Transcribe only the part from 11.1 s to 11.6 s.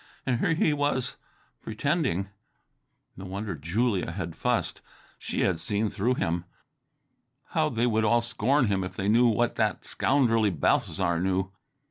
knew.